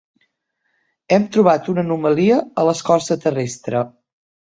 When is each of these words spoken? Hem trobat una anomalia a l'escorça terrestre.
Hem 1.17 1.27
trobat 1.35 1.69
una 1.73 1.83
anomalia 1.87 2.39
a 2.61 2.65
l'escorça 2.69 3.19
terrestre. 3.27 3.83